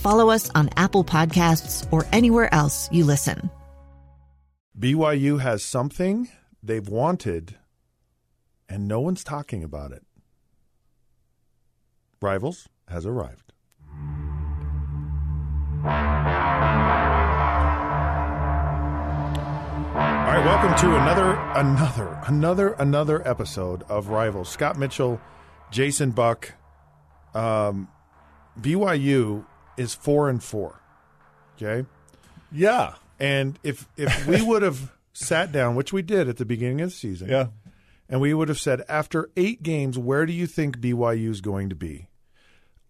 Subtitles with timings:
[0.00, 3.50] follow us on Apple Podcasts, or anywhere else you listen.
[4.78, 6.28] BYU has something
[6.62, 7.56] they've wanted,
[8.68, 10.02] and no one's talking about it.
[12.22, 13.52] Rivals has arrived.
[19.92, 24.48] All right, welcome to another, another, another, another episode of Rivals.
[24.48, 25.20] Scott Mitchell,
[25.70, 26.52] Jason Buck.
[27.34, 27.88] Um,
[28.60, 29.44] BYU
[29.76, 30.80] is four and four.
[31.56, 31.86] Okay,
[32.52, 32.94] Yeah.
[33.18, 36.90] and if if we would have sat down, which we did at the beginning of
[36.90, 37.48] the season, Yeah.
[38.08, 41.68] and we would have said, after eight games, where do you think BYU is going
[41.68, 42.08] to be?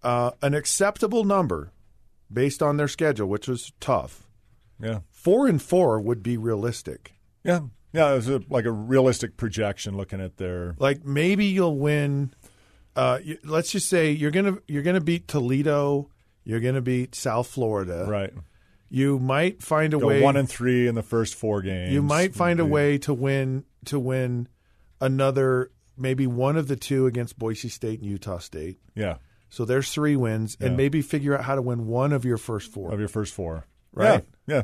[0.02, 1.72] Uh, an acceptable number
[2.32, 4.26] based on their schedule, which was tough.
[4.80, 5.00] Yeah.
[5.10, 7.12] Four and four would be realistic.
[7.44, 7.60] Yeah.
[7.92, 8.12] Yeah.
[8.12, 10.74] It was a, like a realistic projection looking at their.
[10.78, 12.32] Like maybe you'll win.
[12.96, 16.08] Uh, let's just say you're gonna you're gonna beat Toledo.
[16.44, 18.06] You're gonna beat South Florida.
[18.08, 18.32] Right.
[18.88, 20.20] You might find a Go way.
[20.22, 21.92] one and three in the first four games.
[21.92, 24.48] you might find a way to win to win
[25.00, 28.78] another maybe one of the two against Boise State and Utah State.
[28.94, 29.16] Yeah.
[29.48, 32.70] So there's three wins, and maybe figure out how to win one of your first
[32.70, 32.92] four.
[32.92, 33.66] Of your first four.
[33.92, 34.24] Right.
[34.46, 34.54] Yeah.
[34.56, 34.62] yeah.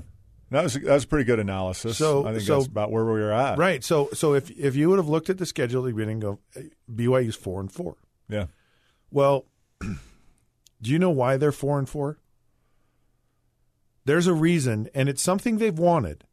[0.53, 1.99] That was that was a pretty good analysis.
[1.99, 3.59] So- I think so- that's about where we were at.
[3.59, 3.83] Right.
[3.83, 6.23] So so if if you would have looked at the schedule at the beginning, and
[6.23, 7.97] go eh, "Hey, BYU's four and four.
[8.29, 8.47] Yeah.
[9.11, 9.45] Well,
[10.81, 12.19] do you know why they're four and four?
[14.05, 16.25] There's a reason, and it's something they've wanted,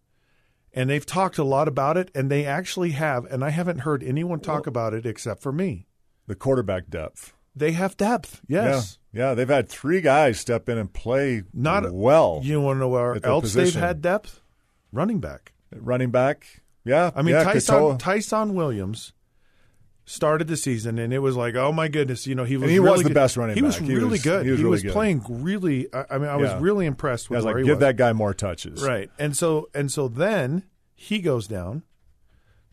[0.74, 3.26] and they've talked a lot about it, and they actually have.
[3.26, 5.88] And I haven't heard anyone talk about it except for me.
[6.28, 7.34] The quarterback depth.
[7.56, 8.42] They have depth.
[8.48, 9.00] Yes.
[9.12, 9.30] Yeah.
[9.30, 9.34] Yeah.
[9.36, 12.42] They've had three guys step in and play Not well.
[12.44, 13.80] You want to know where else position.
[13.80, 14.42] they've had depth?
[14.92, 15.54] Running back.
[15.72, 16.62] Running back.
[16.84, 17.12] Yeah.
[17.16, 18.00] I mean, yeah, Ty'Son, Katoa.
[18.00, 19.14] Ty'Son Williams
[20.06, 22.72] started the season, and it was like, oh my goodness, you know, he was And
[22.72, 23.14] he was the good.
[23.14, 23.58] best running back.
[23.58, 23.78] He was.
[23.78, 24.46] He really was- good.
[24.46, 24.92] he was really good.
[24.92, 25.88] playing really.
[25.94, 26.60] I, I mean, I was Yeah.
[26.62, 27.82] really impressed I with was where like, he give was.
[27.82, 28.84] that guy more touches.
[28.84, 30.64] right, and so and so then
[30.96, 31.84] he goes down,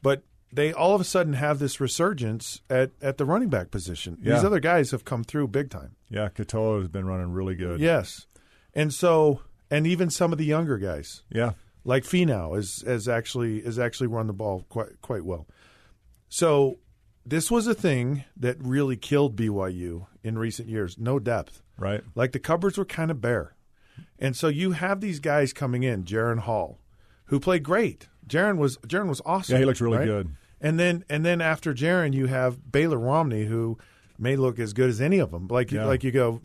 [0.02, 4.18] but they all of a sudden have this resurgence at at the running back position.
[4.20, 5.94] These other guys have come through big time.
[6.08, 6.28] Yeah.
[6.28, 7.78] Katoa has been running really good.
[7.80, 8.26] Yes,
[8.74, 11.22] and so and even some of the younger guys.
[11.30, 11.52] Yeah.
[11.84, 15.46] like Finau is is actually is actually run the ball quite quite well.
[16.28, 16.78] So
[17.30, 20.96] this was a thing that really killed BYU in recent years.
[20.98, 21.62] No depth.
[21.78, 22.02] Right.
[22.14, 23.54] Like the cupboards were kind of bare.
[24.18, 26.78] And so you have these guys coming in, Jaren Hall,
[27.26, 28.08] who played great.
[28.26, 29.54] Jaren was Jaren was awesome.
[29.54, 30.06] Yeah, he looked really right?
[30.06, 30.36] good.
[30.60, 33.78] And then and then after Jaren, you have Baylor Romney, who
[34.18, 35.48] may look as good as any of them.
[35.48, 35.86] Like Yeah.
[35.86, 36.40] like you go,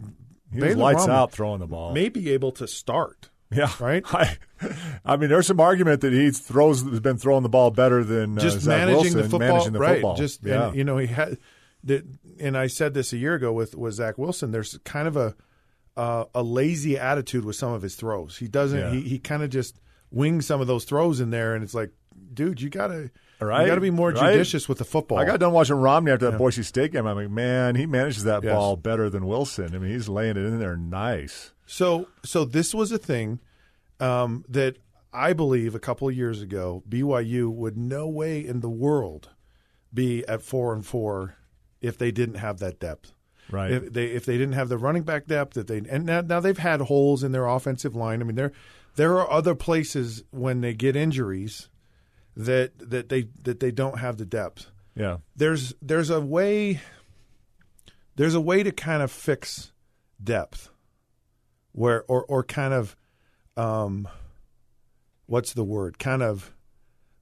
[0.53, 1.94] He Baylor lights Romney out throwing the ball.
[1.94, 3.29] may be able to start.
[3.51, 4.03] Yeah, Right?
[4.13, 4.38] I,
[5.03, 8.38] I mean, there's some argument that he throws has been throwing the ball better than
[8.38, 9.94] uh, just Zach managing Wilson, the football, managing the right?
[9.95, 10.16] football.
[10.16, 11.38] Just yeah, and, you know he had,
[11.84, 12.05] the,
[12.39, 14.51] and I said this a year ago with with Zach Wilson.
[14.51, 15.35] There's kind of a
[15.97, 18.38] uh, a lazy attitude with some of his throws.
[18.38, 18.79] He doesn't.
[18.79, 18.91] Yeah.
[18.91, 19.79] He he kind of just
[20.11, 21.91] wings some of those throws in there, and it's like,
[22.33, 23.11] dude, you gotta
[23.41, 24.31] Right, you gotta be more right.
[24.31, 25.17] judicious with the football.
[25.19, 27.05] I got done watching Romney after that Boise State game.
[27.05, 28.53] I'm like, man, he manages that Yes.
[28.53, 29.75] ball better than Wilson.
[29.75, 31.51] I mean, he's laying it in there nice.
[31.65, 33.39] So so this was a thing
[33.99, 34.77] um, that
[35.13, 39.29] I believe a couple of years ago BYU would no way in the world
[39.93, 41.35] be at four and four
[41.81, 43.13] if they didn't have that depth.
[43.51, 43.72] Right.
[43.72, 46.40] If they if they didn't have the running back depth, if they and now, now
[46.40, 48.22] they've had holes in their offensive line.
[48.22, 48.51] I mean, there
[48.95, 51.69] there are other places when they get injuries
[52.35, 54.67] that that they that they don't have the depth.
[54.96, 55.17] yeah.
[55.35, 56.82] There's there's a way
[58.16, 59.72] there's a way to kind of fix
[60.23, 60.70] depth
[61.72, 62.96] where or or kind of
[63.58, 64.08] um
[65.28, 66.53] what's the word kind of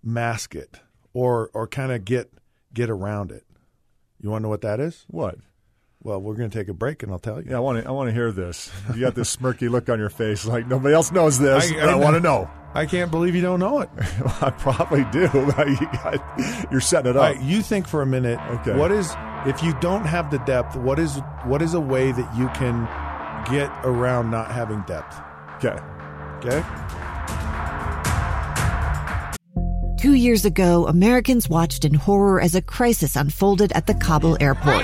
[0.03, 0.79] mask it
[1.13, 2.31] or or kind of get
[2.73, 3.43] get around it
[4.19, 5.37] you want to know what that is What?
[6.03, 7.51] Well, we're going to take a break, and I'll tell you.
[7.51, 7.87] Yeah, I want to.
[7.87, 8.69] I want to hear this.
[8.93, 11.71] You got this smirky look on your face, like nobody else knows this.
[11.71, 12.43] I- I, I want to know.
[12.43, 12.51] know.
[12.75, 13.89] I can't believe you don't know it.
[14.41, 15.21] I probably do.
[15.33, 17.21] You got- You're setting it up.
[17.35, 18.39] right, you think for a minute.
[18.59, 18.75] Okay.
[18.75, 19.13] What is
[19.45, 20.75] if you don't have the depth?
[20.75, 22.83] What is what is a way that you can
[23.49, 25.15] get around not having depth?
[25.63, 25.79] Okay.
[26.39, 26.63] Okay.
[29.97, 34.83] Two years ago, Americans watched in horror as a crisis unfolded at the Kabul airport.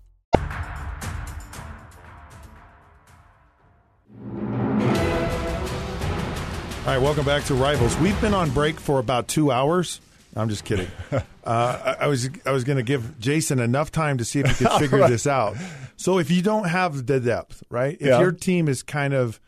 [6.81, 7.95] All right, welcome back to Rivals.
[7.99, 10.01] We've been on break for about two hours.
[10.35, 10.87] I'm just kidding.
[11.11, 14.47] uh, I, I was I was going to give Jason enough time to see if
[14.57, 15.55] he could figure this out.
[15.95, 17.95] So if you don't have the depth, right?
[17.99, 18.19] If Yeah.
[18.19, 19.39] your team is kind of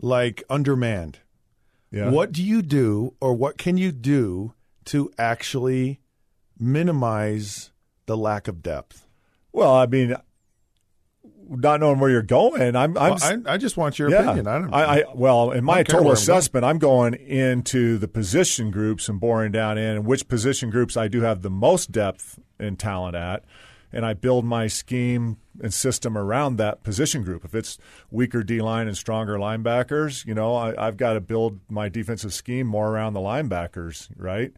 [0.00, 1.20] like undermanned,
[1.92, 2.10] Yeah.
[2.10, 4.54] what do you do, or what can you do
[4.86, 6.00] to actually
[6.58, 7.70] minimize
[8.06, 9.06] the lack of depth?
[9.52, 10.16] Well, I mean,
[11.50, 12.96] not knowing where you're going, I'm.
[12.96, 14.22] I'm Well, I, I just want your yeah.
[14.22, 14.46] opinion.
[14.46, 14.72] I don't.
[14.72, 16.14] I, I well, in my total where I'm going.
[16.14, 20.96] assessment, I'm going into the position groups and boring down in and which position groups
[20.96, 23.44] I do have the most depth and talent at,
[23.92, 27.44] and I build my scheme and system around that position group.
[27.44, 27.78] If it's
[28.10, 32.32] weaker D line and stronger linebackers, you know, I, I've got to build my defensive
[32.32, 34.52] scheme more around the linebackers, right?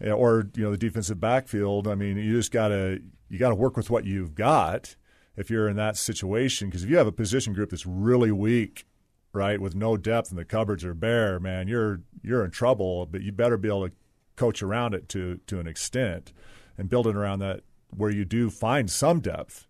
[0.00, 1.88] Or you know, the defensive backfield.
[1.88, 4.94] I mean, you just got to you got to work with what you've got
[5.38, 6.68] if you're in that situation.
[6.68, 8.86] Because if you have a position group that's really weak,
[9.32, 13.06] right, with no depth and the cupboards are bare, man, you're you're in trouble.
[13.06, 13.94] But you better be able to
[14.36, 16.32] coach around it to to an extent
[16.76, 19.66] and build it around that where you do find some depth,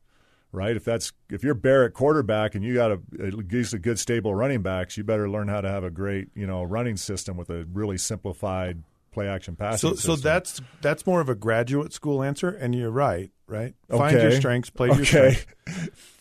[0.50, 0.75] right?
[0.75, 3.99] If that's if you're bare at quarterback and you got a at least a good
[3.99, 7.37] stable running backs, you better learn how to have a great you know running system
[7.37, 8.82] with a really simplified
[9.19, 9.91] play action passing.
[9.91, 13.31] so so that's that's more of a graduate school answer, and you're right.
[13.47, 13.75] Right.
[13.88, 14.69] Find your strengths.
[14.70, 15.05] Play your Okay.
[15.32, 15.47] strengths.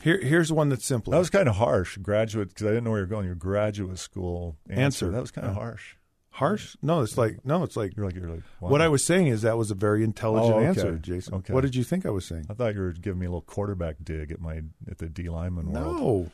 [0.01, 1.11] Here, here's one that's simple.
[1.11, 3.25] that was kind of harsh, graduate, because I didn't know where you're going.
[3.25, 4.81] Your graduate school answer.
[4.81, 5.11] Answer.
[5.11, 5.95] That was kind of Uh, harsh.
[6.29, 6.77] harsh.
[6.81, 8.69] No, it's like no, it's like You're like you're like wow.
[8.69, 10.67] what I was saying is that was a very intelligent Oh, okay.
[10.67, 11.33] answer, Jason.
[11.35, 11.53] Okay.
[11.53, 12.45] What did you think I was saying?
[12.49, 15.27] I thought you were giving me a little quarterback dig at my at the D
[15.29, 16.31] lineman world.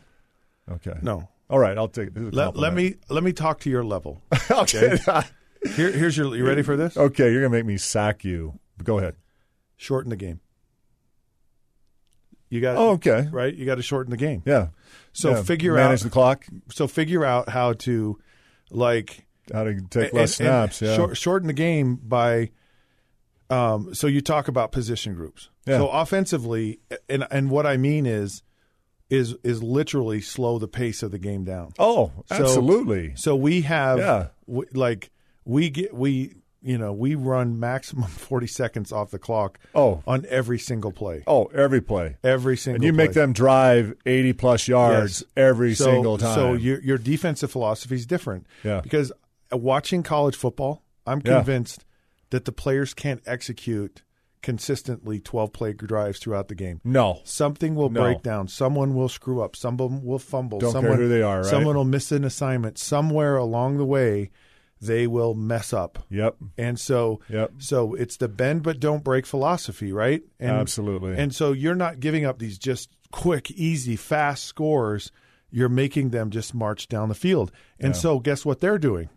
[0.67, 0.97] No, Okay.
[1.01, 1.27] no.
[1.49, 2.13] All right, I'll take.
[2.13, 4.21] This is a Let, let me let me talk to your level.
[4.51, 4.97] okay.
[5.75, 6.35] Here, here's your.
[6.35, 6.95] You ready for this?
[6.97, 8.59] okay, you're gonna make me sack you.
[8.83, 9.15] Go ahead.
[9.77, 10.39] Shorten the game.
[12.49, 13.27] You got Oh, okay.
[13.31, 13.53] right.
[13.53, 14.43] You got to shorten the game.
[14.45, 14.67] Yeah.
[15.11, 15.41] So Yeah.
[15.43, 16.03] figure manage out.
[16.03, 16.45] the clock.
[16.71, 18.19] So figure out how to,
[18.69, 20.81] like, How to take and- less snaps.
[20.81, 20.95] yeah.
[20.95, 22.51] short- shorten the game by.
[23.49, 25.49] Um, so you talk about position groups.
[25.65, 25.77] Yeah.
[25.79, 28.41] So offensively, and and what I mean is,
[29.09, 31.71] is is literally slow the pace of the game down.
[31.79, 33.13] oh, So- absolutely.
[33.15, 34.27] So we have, Yeah.
[34.47, 35.11] w- like
[35.45, 39.59] we get we you know we run maximum forty seconds off the clock.
[39.75, 40.01] Oh.
[40.07, 42.15] on every single play, oh, every play.
[42.23, 42.79] every single.
[42.79, 42.87] Play.
[42.89, 45.31] And you make them drive 80 plus yards Yes.
[45.45, 46.35] every So- single time.
[46.35, 48.47] So your your defensive philosophy is different.
[48.63, 48.81] Yeah.
[48.81, 49.11] Because
[49.51, 51.35] watching college football, I'm Yeah.
[51.37, 51.85] convinced
[52.29, 54.01] that the players can't execute
[54.41, 56.81] consistently 12 play drives throughout the game.
[56.83, 57.19] no.
[57.23, 58.01] Something will No.
[58.01, 58.47] break down.
[58.49, 59.55] Someone will screw up.
[59.55, 60.59] Someone will fumble.
[60.59, 61.45] Don't care who they are, right?
[61.45, 62.77] Someone will miss an assignment.
[62.77, 64.31] Somewhere along the way,
[64.85, 66.05] they will mess up.
[66.09, 66.35] Yep.
[66.57, 67.53] And so, Yep.
[67.59, 70.21] so it's the bend but don't break philosophy, right?
[70.39, 71.15] And, Absolutely.
[71.17, 75.11] And so you're not giving up these just quick, easy, fast scores.
[75.51, 77.51] You're making them just march down the field.
[77.79, 77.99] And Yeah.
[78.01, 79.09] so, guess what they're doing?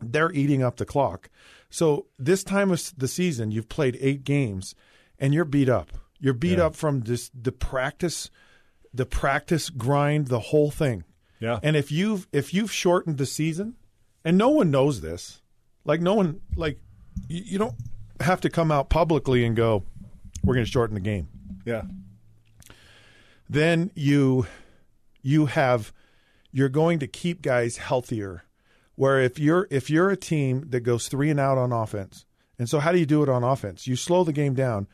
[0.00, 1.28] They're eating up the clock.
[1.70, 4.74] So this time of the season, you've played eight games,
[5.18, 5.90] and you're beat up.
[6.20, 6.66] You're beat Yeah.
[6.66, 8.30] up from this the practice,
[8.94, 11.04] the practice grind, the whole thing.
[11.40, 11.58] Yeah.
[11.62, 13.74] And if you've if you've shortened the season,
[14.28, 15.40] and no one knows this,
[15.86, 16.78] like no one like
[17.28, 17.74] you, you don't
[18.20, 19.84] have to come out publicly and go,
[20.44, 21.28] "We're going to shorten the game."
[21.64, 21.82] yeah.
[23.48, 24.46] Then you
[25.22, 25.94] you have
[26.52, 28.44] you're going to keep guys healthier.
[28.96, 32.26] Where if you're if you're a team that goes three and out on offense,
[32.58, 33.86] and so how do you do it on offense?
[33.86, 34.88] You slow the game down.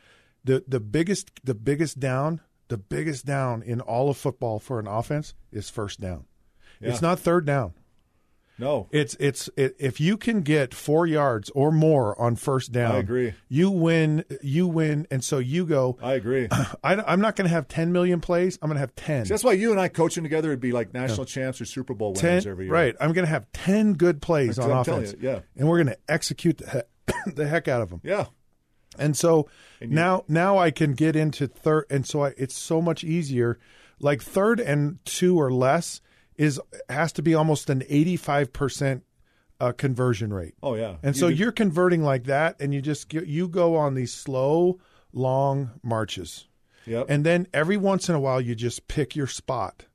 [0.44, 4.86] the the biggest The biggest down, the biggest down in all of football for an
[4.86, 6.26] offense is first down.
[6.80, 7.74] It's not third down.
[8.58, 8.88] No.
[8.92, 12.98] It's it's it, if you can get four yards or more on first down, I
[12.98, 13.34] agree.
[13.48, 14.24] You win.
[14.42, 15.98] You win, and so you go.
[16.00, 16.46] I agree.
[16.84, 18.58] I, am not going to have 10 million plays.
[18.62, 19.24] I'm going to have 10.
[19.24, 21.94] See, that's why you and I coaching together would be like national champs or Super
[21.94, 22.74] Bowl winners 10 every year.
[22.74, 22.94] right.
[23.00, 25.12] I'm going to have 10 good plays on I'm offense.
[25.12, 25.40] you, yeah.
[25.56, 26.86] and we're going to execute the heck,
[27.34, 28.00] the heck out of them.
[28.04, 28.26] Yeah.
[28.98, 29.48] And so
[29.80, 33.02] And you- now now I can get into third, and so I, it's so much
[33.02, 33.58] easier.
[33.98, 36.00] Like third and two or less
[36.36, 39.04] is has to be almost an 85 percent
[39.60, 40.54] uh, conversion rate.
[40.62, 40.96] Oh yeah.
[41.02, 43.94] And You so do- you're converting like that, and you just get, you go on
[43.94, 44.78] these slow,
[45.12, 46.46] long marches,
[46.86, 47.06] Yep.
[47.08, 49.86] and then every once in a while you just pick your spot,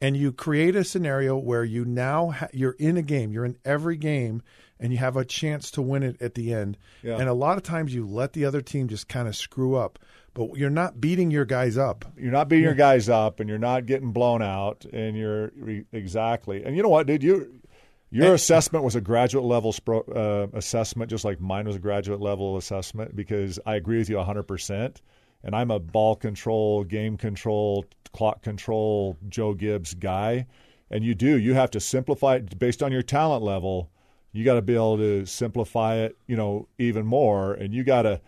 [0.00, 3.58] and you create a scenario where you now ha- you're in a game, you're in
[3.64, 4.42] every game,
[4.80, 6.76] and you have a chance to win it at the end.
[7.02, 7.18] Yeah.
[7.18, 9.98] And a lot of times you let the other team just kind of screw up,
[10.34, 12.04] but you're not beating your guys up.
[12.16, 15.52] you're not beating your guys up and you're not getting blown out and you're
[15.92, 16.64] exactly.
[16.64, 17.60] And you know what dude you
[18.10, 19.74] your assessment was a graduate level
[20.14, 24.16] uh, assessment just like mine was a graduate level assessment because i agree with you
[24.16, 24.96] 100%
[25.44, 30.46] and i'm a ball control game control clock control joe gibbs guy.
[30.90, 33.90] And you do you have to simplify it based on your talent level.
[34.32, 37.54] You got to be able to simplify it you know even more.
[37.54, 38.20] And you got to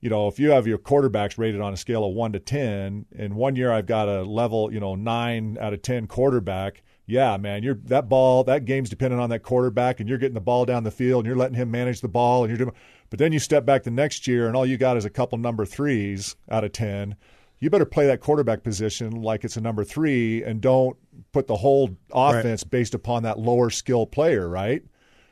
[0.00, 3.06] you know, if you have your quarterbacks rated on a scale of one to 10,
[3.16, 7.36] and one year I've got a level, you know, nine out of 10 quarterback, yeah,
[7.38, 10.64] man, you're that ball, that game's dependent on that quarterback, and you're getting the ball
[10.66, 12.76] down the field and you're letting him manage the ball, and you're doing,
[13.10, 15.38] but then you step back the next year and all you got is a couple
[15.38, 17.16] number threes out of 10.
[17.60, 20.96] You better play that quarterback position like it's a number three and don't
[21.32, 24.82] put the whole offense based upon that lower skill player, right?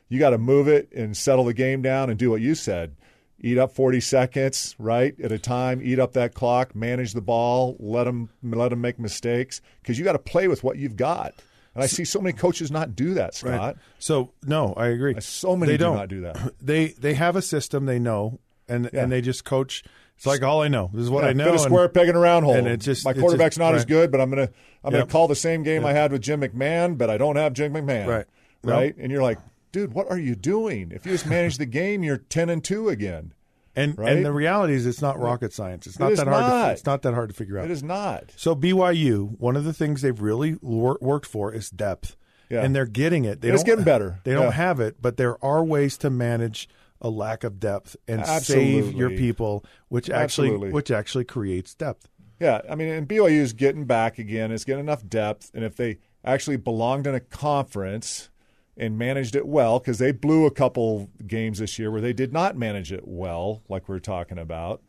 [0.08, 2.96] You got to move it and settle the game down and do what you said.
[3.40, 5.81] Eat up 40 seconds, right, at a time.
[5.83, 6.75] Eat up that clock.
[6.75, 7.76] Manage the ball.
[7.78, 11.35] Let them let them make mistakes because you got to play with what you've got.
[11.75, 13.76] And I see so many coaches not do that, Scott.
[13.99, 15.14] So no, I agree.
[15.21, 16.55] So many they do don't not do that.
[16.62, 19.02] They they have a system they know, and Yeah.
[19.02, 19.85] and they just coach.
[20.16, 20.88] It's like all I know.
[20.95, 21.45] This is what Yeah, I know.
[21.45, 22.55] Fit a square peg in a round hole.
[22.55, 24.49] and it just- my quarterback's just- not as good, but I'm gonna
[24.83, 25.00] I'm Yep.
[25.02, 27.75] gonna call the same game I had with Jim McMahon, but I don't have Jim
[27.75, 28.07] McMahon.
[28.07, 28.26] Right.
[28.62, 28.97] Right.
[28.97, 29.38] And you're like,
[29.76, 30.90] dude, what are you doing?
[30.90, 33.35] If you just manage the game, you're ten and two again.
[33.75, 34.16] And Right?
[34.16, 35.87] and the reality is, it's not rocket science.
[35.87, 36.68] It's not is that hard.
[36.68, 37.66] To, it's not that hard to figure out.
[37.66, 38.33] It is not.
[38.37, 42.16] So BYU, one of the things they've really wor- worked for is depth,
[42.49, 42.62] Yeah.
[42.62, 43.42] and they're getting it.
[43.42, 44.21] They It's getting better.
[44.25, 46.71] They don't have it, but there are ways to manage
[47.02, 50.73] a lack of depth and save your people, which actually Absolutely.
[50.73, 52.09] which actually creates depth.
[52.40, 54.52] Yeah, I mean, and BYU is getting back again.
[54.52, 58.30] It's getting enough depth, and if they actually belonged in a conference
[58.76, 62.33] and managed it well, because they blew a couple games this year where they did
[62.33, 64.83] not manage it well, like we are talking about,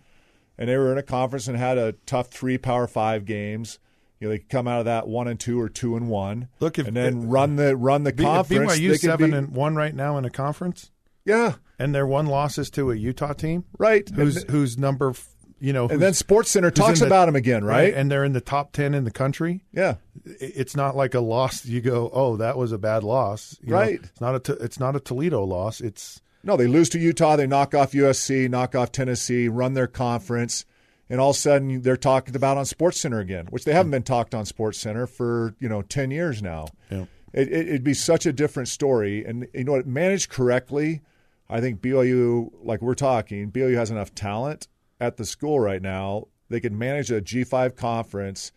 [0.58, 3.80] and they were in a conference and had a tough three Power Five games.
[4.20, 6.48] You know, they could come out of that one and two or two and one.
[6.60, 8.74] Look, if- and then run the run the B- if conference.
[8.80, 10.92] BYU they seven be- and one right now in a conference,
[11.24, 14.10] yeah, and their one loss is to a Utah team, right.
[14.10, 15.14] who's and, who's number,
[15.60, 17.94] you know, and then Sports Center talks the- about them again, right?
[17.94, 19.64] And they're in the top ten in the country.
[19.72, 19.96] yeah,
[20.40, 21.66] it's not like a loss.
[21.66, 24.00] You go, oh, that was a bad loss, You know, Right.
[24.04, 25.82] it's not a it's not a Toledo loss.
[25.82, 27.36] It's No, they lose to Utah.
[27.36, 30.66] They knock off USC, knock off Tennessee, run their conference,
[31.10, 33.92] and all of a sudden they're talked about on Sports Center again, which they haven't
[33.92, 36.68] been talked on Sports Center for you know ten years now.
[36.92, 37.06] Yeah.
[37.34, 39.86] It, it, it'd be such a different story, and you know what?
[39.86, 41.02] Managed correctly,
[41.50, 44.68] I think BYU, like we're talking, BYU has enough talent
[45.00, 46.28] at the school right now.
[46.50, 48.54] They could manage a G five conference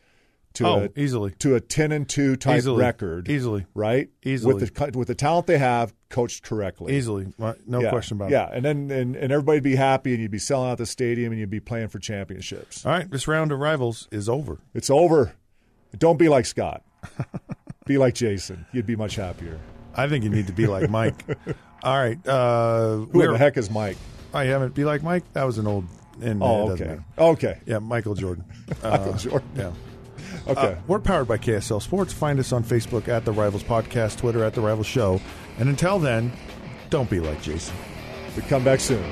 [0.55, 1.31] to Oh, a, easily.
[1.39, 2.83] to a ten and two type Easily.
[2.83, 3.67] record, Easily.
[3.75, 4.09] right?
[4.25, 4.55] Easily.
[4.55, 6.97] with the with the talent they have, coached correctly.
[6.97, 7.33] easily
[7.67, 7.91] no Yeah.
[7.91, 8.47] question about yeah.
[8.47, 8.51] it.
[8.51, 11.33] Yeah and then and, and everybody'd be happy, and you'd be selling out the stadium,
[11.33, 12.85] and you'd be playing for championships.
[12.85, 14.59] All right, this round of rivals is over.
[14.75, 15.35] It's over.
[15.97, 16.83] Don't be like Scott.
[17.87, 18.67] be like Jason.
[18.73, 19.59] You'd be much happier.
[19.95, 21.25] I think you need to be like Mike.
[21.83, 23.97] All right, uh, Who the heck is Mike?
[24.35, 25.25] I haven't be like Mike.
[25.33, 25.85] That was an old.
[26.23, 26.85] And Oh, okay.
[26.85, 27.05] matter.
[27.19, 27.61] Okay.
[27.67, 28.45] Yeah, Michael Jordan.
[28.83, 29.49] Michael Uh, Jordan.
[29.57, 29.73] Yeah.
[30.47, 30.73] Okay.
[30.73, 32.13] Uh, we're powered by KSL Sports.
[32.13, 35.21] Find us on Facebook at The Rivals Podcast, Twitter at The Rivals Show.
[35.59, 36.33] And until then,
[36.89, 37.77] don't be like Jason.
[38.35, 39.05] we come back soon.